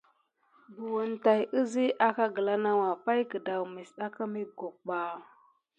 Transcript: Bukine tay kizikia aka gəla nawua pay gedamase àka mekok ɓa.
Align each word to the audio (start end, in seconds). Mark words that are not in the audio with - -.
Bukine 0.75 1.17
tay 1.23 1.41
kizikia 1.51 1.95
aka 2.07 2.25
gəla 2.35 2.53
nawua 2.63 2.91
pay 3.05 3.21
gedamase 3.31 3.95
àka 4.05 4.23
mekok 4.33 4.75
ɓa. 4.87 4.99